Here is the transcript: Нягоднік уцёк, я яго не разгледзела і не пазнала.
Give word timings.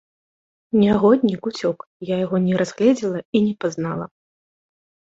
Нягоднік 0.83 1.41
уцёк, 1.51 1.77
я 2.13 2.19
яго 2.25 2.37
не 2.49 2.53
разгледзела 2.65 3.19
і 3.35 3.47
не 3.47 3.53
пазнала. 3.63 4.05